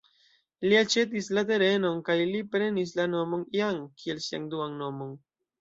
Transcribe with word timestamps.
Li 0.69 0.77
aĉetis 0.79 1.27
la 1.37 1.43
terenon, 1.51 2.01
kaj 2.09 2.17
li 2.31 2.41
prenis 2.55 2.97
la 3.01 3.07
nomon 3.15 3.47
"Jan" 3.59 3.81
kiel 4.03 4.27
sian 4.31 4.53
duan 4.57 4.79
nomon. 4.85 5.15